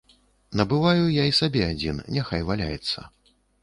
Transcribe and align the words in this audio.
Набываю 0.61 1.03
я 1.21 1.27
і 1.33 1.37
сабе 1.41 1.63
адзін, 1.71 2.03
няхай 2.19 2.41
валяецца. 2.53 3.11